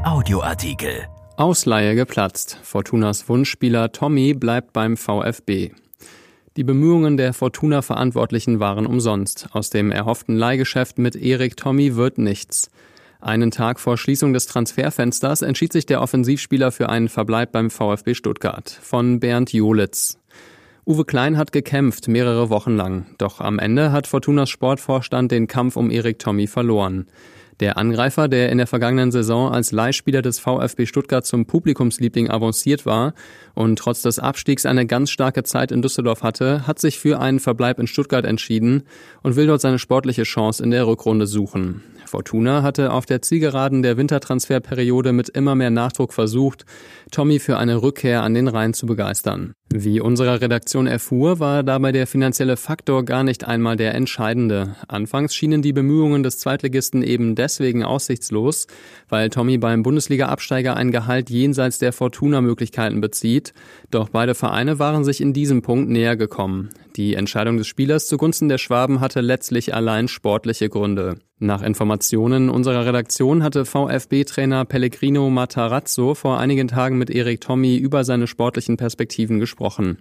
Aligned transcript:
Audioartikel. 0.00 1.06
Ausleihe 1.36 1.94
geplatzt. 1.94 2.58
Fortunas 2.62 3.28
Wunschspieler 3.28 3.92
Tommy 3.92 4.34
bleibt 4.34 4.72
beim 4.72 4.96
VfB. 4.96 5.72
Die 6.56 6.64
Bemühungen 6.64 7.16
der 7.16 7.32
Fortuna-Verantwortlichen 7.32 8.60
waren 8.60 8.86
umsonst. 8.86 9.48
Aus 9.52 9.70
dem 9.70 9.90
erhofften 9.90 10.36
Leihgeschäft 10.36 10.98
mit 10.98 11.16
Erik 11.16 11.56
Tommy 11.56 11.96
wird 11.96 12.18
nichts. 12.18 12.70
Einen 13.20 13.50
Tag 13.50 13.80
vor 13.80 13.96
Schließung 13.96 14.32
des 14.32 14.46
Transferfensters 14.46 15.42
entschied 15.42 15.72
sich 15.72 15.86
der 15.86 16.02
Offensivspieler 16.02 16.72
für 16.72 16.88
einen 16.88 17.08
Verbleib 17.08 17.52
beim 17.52 17.70
VfB 17.70 18.14
Stuttgart 18.14 18.70
von 18.70 19.20
Bernd 19.20 19.52
Jolitz. 19.52 20.18
Uwe 20.84 21.04
Klein 21.04 21.38
hat 21.38 21.52
gekämpft, 21.52 22.08
mehrere 22.08 22.50
Wochen 22.50 22.76
lang. 22.76 23.06
Doch 23.18 23.40
am 23.40 23.60
Ende 23.60 23.92
hat 23.92 24.08
Fortunas 24.08 24.50
Sportvorstand 24.50 25.30
den 25.30 25.46
Kampf 25.46 25.76
um 25.76 25.90
Erik 25.90 26.18
Tommy 26.18 26.48
verloren. 26.48 27.06
Der 27.60 27.76
Angreifer, 27.76 28.28
der 28.28 28.50
in 28.50 28.58
der 28.58 28.66
vergangenen 28.66 29.12
Saison 29.12 29.52
als 29.52 29.72
Leihspieler 29.72 30.22
des 30.22 30.38
VfB 30.38 30.86
Stuttgart 30.86 31.24
zum 31.26 31.46
Publikumsliebling 31.46 32.30
avanciert 32.30 32.86
war 32.86 33.14
und 33.54 33.78
trotz 33.78 34.02
des 34.02 34.18
Abstiegs 34.18 34.66
eine 34.66 34.86
ganz 34.86 35.10
starke 35.10 35.42
Zeit 35.42 35.70
in 35.70 35.82
Düsseldorf 35.82 36.22
hatte, 36.22 36.66
hat 36.66 36.78
sich 36.78 36.98
für 36.98 37.20
einen 37.20 37.40
Verbleib 37.40 37.78
in 37.78 37.86
Stuttgart 37.86 38.24
entschieden 38.24 38.84
und 39.22 39.36
will 39.36 39.46
dort 39.46 39.60
seine 39.60 39.78
sportliche 39.78 40.22
Chance 40.22 40.62
in 40.62 40.70
der 40.70 40.86
Rückrunde 40.86 41.26
suchen. 41.26 41.82
Fortuna 42.06 42.62
hatte 42.62 42.92
auf 42.92 43.06
der 43.06 43.22
Zielgeraden 43.22 43.82
der 43.82 43.96
Wintertransferperiode 43.96 45.12
mit 45.12 45.30
immer 45.30 45.54
mehr 45.54 45.70
Nachdruck 45.70 46.12
versucht, 46.12 46.66
Tommy 47.10 47.38
für 47.38 47.56
eine 47.56 47.80
Rückkehr 47.80 48.22
an 48.22 48.34
den 48.34 48.48
Rhein 48.48 48.74
zu 48.74 48.86
begeistern. 48.86 49.54
Wie 49.74 50.00
unsere 50.00 50.38
Redaktion 50.42 50.86
erfuhr, 50.86 51.40
war 51.40 51.62
dabei 51.62 51.92
der 51.92 52.06
finanzielle 52.06 52.58
Faktor 52.58 53.06
gar 53.06 53.24
nicht 53.24 53.44
einmal 53.44 53.76
der 53.76 53.94
entscheidende. 53.94 54.76
Anfangs 54.86 55.34
schienen 55.34 55.62
die 55.62 55.72
Bemühungen 55.72 56.22
des 56.22 56.38
Zweitligisten 56.38 57.02
eben 57.02 57.34
deswegen 57.36 57.82
aussichtslos, 57.82 58.66
weil 59.08 59.30
Tommy 59.30 59.56
beim 59.56 59.82
Bundesliga-Absteiger 59.82 60.76
ein 60.76 60.90
Gehalt 60.90 61.30
jenseits 61.30 61.78
der 61.78 61.94
Fortuna-Möglichkeiten 61.94 63.00
bezieht. 63.00 63.54
Doch 63.90 64.10
beide 64.10 64.34
Vereine 64.34 64.78
waren 64.78 65.04
sich 65.04 65.22
in 65.22 65.32
diesem 65.32 65.62
Punkt 65.62 65.88
näher 65.88 66.16
gekommen. 66.16 66.68
Die 66.96 67.14
Entscheidung 67.14 67.56
des 67.56 67.66
Spielers 67.68 68.06
zugunsten 68.06 68.50
der 68.50 68.58
Schwaben 68.58 69.00
hatte 69.00 69.22
letztlich 69.22 69.74
allein 69.74 70.08
sportliche 70.08 70.68
Gründe. 70.68 71.16
Nach 71.38 71.62
Informationen 71.62 72.50
unserer 72.50 72.84
Redaktion 72.84 73.42
hatte 73.42 73.64
VfB-Trainer 73.64 74.66
Pellegrino 74.66 75.30
Matarazzo 75.30 76.14
vor 76.14 76.38
einigen 76.38 76.68
Tagen 76.68 76.98
mit 76.98 77.08
Erik 77.08 77.40
Tommy 77.40 77.76
über 77.76 78.04
seine 78.04 78.26
sportlichen 78.26 78.76
Perspektiven 78.76 79.40
gesprochen. 79.40 79.98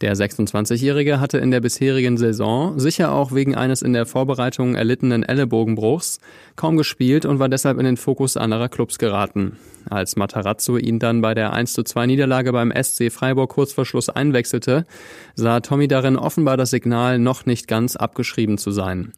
Der 0.00 0.14
26-Jährige 0.14 1.18
hatte 1.18 1.38
in 1.38 1.50
der 1.50 1.60
bisherigen 1.60 2.18
Saison, 2.18 2.78
sicher 2.78 3.10
auch 3.10 3.32
wegen 3.32 3.56
eines 3.56 3.82
in 3.82 3.92
der 3.92 4.06
Vorbereitung 4.06 4.76
erlittenen 4.76 5.24
Ellenbogenbruchs, 5.24 6.20
kaum 6.54 6.76
gespielt 6.76 7.24
und 7.24 7.40
war 7.40 7.48
deshalb 7.48 7.78
in 7.78 7.84
den 7.84 7.96
Fokus 7.96 8.36
anderer 8.36 8.68
Clubs 8.68 8.98
geraten. 8.98 9.56
Als 9.90 10.14
Matarazzo 10.14 10.76
ihn 10.76 11.00
dann 11.00 11.20
bei 11.20 11.34
der 11.34 11.52
1:2 11.52 12.06
Niederlage 12.06 12.52
beim 12.52 12.70
SC 12.70 13.10
Freiburg 13.10 13.50
kurz 13.50 13.72
vor 13.72 13.86
Schluss 13.86 14.08
einwechselte, 14.08 14.86
sah 15.34 15.58
Tommy 15.58 15.88
darin 15.88 16.16
offenbar 16.16 16.56
das 16.56 16.70
Signal, 16.70 17.18
noch 17.18 17.44
nicht 17.44 17.66
ganz 17.66 17.96
abgeschrieben 17.96 18.56
zu 18.56 18.70
sein. 18.70 19.12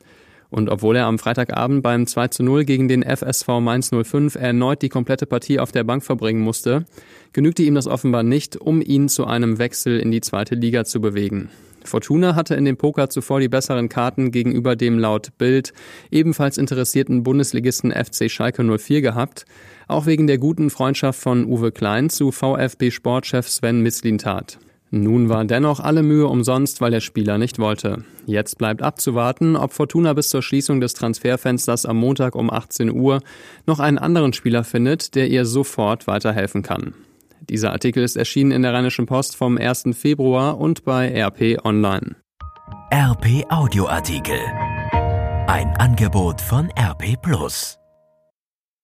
Und 0.50 0.68
obwohl 0.68 0.96
er 0.96 1.06
am 1.06 1.18
Freitagabend 1.18 1.82
beim 1.82 2.06
2 2.06 2.28
zu 2.28 2.42
0 2.42 2.64
gegen 2.64 2.88
den 2.88 3.02
FSV 3.02 3.60
Mainz 3.60 3.90
05 3.90 4.34
erneut 4.34 4.82
die 4.82 4.88
komplette 4.88 5.26
Partie 5.26 5.60
auf 5.60 5.72
der 5.72 5.84
Bank 5.84 6.02
verbringen 6.02 6.40
musste, 6.40 6.84
genügte 7.32 7.62
ihm 7.62 7.76
das 7.76 7.86
offenbar 7.86 8.24
nicht, 8.24 8.56
um 8.56 8.82
ihn 8.82 9.08
zu 9.08 9.26
einem 9.26 9.58
Wechsel 9.58 9.98
in 10.00 10.10
die 10.10 10.20
zweite 10.20 10.56
Liga 10.56 10.84
zu 10.84 11.00
bewegen. 11.00 11.50
Fortuna 11.84 12.34
hatte 12.34 12.54
in 12.54 12.64
dem 12.64 12.76
Poker 12.76 13.08
zuvor 13.08 13.40
die 13.40 13.48
besseren 13.48 13.88
Karten 13.88 14.32
gegenüber 14.32 14.76
dem 14.76 14.98
laut 14.98 15.36
Bild 15.38 15.72
ebenfalls 16.10 16.58
interessierten 16.58 17.22
Bundesligisten 17.22 17.90
FC 17.92 18.30
Schalke 18.30 18.62
04 18.62 19.00
gehabt, 19.00 19.44
auch 19.88 20.06
wegen 20.06 20.26
der 20.26 20.38
guten 20.38 20.70
Freundschaft 20.70 21.20
von 21.20 21.46
Uwe 21.46 21.72
Klein 21.72 22.10
zu 22.10 22.32
VfB-Sportchef 22.32 23.48
Sven 23.48 23.80
Mislintat. 23.80 24.58
Nun 24.90 25.28
war 25.28 25.45
dennoch 25.45 25.78
alle 25.78 26.02
Mühe 26.02 26.27
umsonst, 26.27 26.80
weil 26.80 26.90
der 26.90 27.01
Spieler 27.01 27.39
nicht 27.39 27.61
wollte. 27.61 28.05
Jetzt 28.27 28.58
bleibt 28.58 28.83
abzuwarten, 28.83 29.55
ob 29.56 29.73
Fortuna 29.73 30.12
bis 30.14 30.30
zur 30.30 30.42
Schließung 30.42 30.80
des 30.80 30.95
Transferfensters 30.95 31.86
am 31.86 31.96
Montag 31.96 32.34
um 32.34 32.51
18 32.51 32.90
Uhr 32.90 33.20
noch 33.67 33.78
einen 33.78 33.98
anderen 33.98 34.33
Spieler 34.33 34.64
findet, 34.64 35.14
der 35.14 35.28
ihr 35.28 35.46
sofort 35.46 36.08
weiterhelfen 36.08 36.62
kann. 36.62 36.95
Dieser 37.40 37.73
Artikel 37.73 38.02
ist 38.02 38.17
erschienen 38.17 38.51
in 38.51 38.62
der 38.62 38.74
Rheinischen 38.74 39.06
Post 39.06 39.36
vom 39.36 39.58
1. 39.58 39.84
Februar 39.92 40.58
und 40.58 40.84
bei 40.84 41.08
RP 41.08 41.64
Online. 41.64 42.17
RP 42.92 43.45
Audioartikel. 43.48 44.40
Ein 45.46 45.68
Angebot 45.78 46.40
von 46.40 46.68
RP 46.77 47.20
Plus. 47.20 47.80